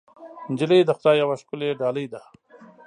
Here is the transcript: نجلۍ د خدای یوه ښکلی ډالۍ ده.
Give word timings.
نجلۍ 0.51 0.79
د 0.85 0.91
خدای 0.97 1.15
یوه 1.21 1.35
ښکلی 1.41 1.69
ډالۍ 1.79 2.05
ده. 2.13 2.21